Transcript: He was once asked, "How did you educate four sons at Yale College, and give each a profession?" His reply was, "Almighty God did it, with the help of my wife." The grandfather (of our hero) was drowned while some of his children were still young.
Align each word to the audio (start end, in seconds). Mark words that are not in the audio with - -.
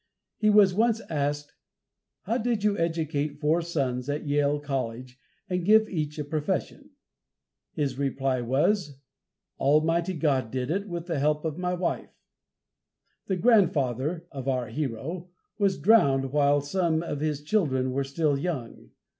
He 0.39 0.49
was 0.49 0.73
once 0.73 0.99
asked, 1.11 1.53
"How 2.23 2.39
did 2.39 2.63
you 2.63 2.75
educate 2.75 3.39
four 3.39 3.61
sons 3.61 4.09
at 4.09 4.25
Yale 4.25 4.59
College, 4.59 5.19
and 5.47 5.63
give 5.63 5.87
each 5.87 6.17
a 6.17 6.25
profession?" 6.25 6.89
His 7.73 7.99
reply 7.99 8.41
was, 8.41 8.97
"Almighty 9.59 10.15
God 10.15 10.49
did 10.49 10.71
it, 10.71 10.87
with 10.87 11.05
the 11.05 11.19
help 11.19 11.45
of 11.45 11.59
my 11.59 11.75
wife." 11.75 12.17
The 13.27 13.37
grandfather 13.37 14.25
(of 14.31 14.47
our 14.47 14.69
hero) 14.69 15.29
was 15.59 15.77
drowned 15.77 16.31
while 16.33 16.61
some 16.61 17.03
of 17.03 17.19
his 17.19 17.43
children 17.43 17.91
were 17.91 18.03
still 18.03 18.39
young. 18.39 18.89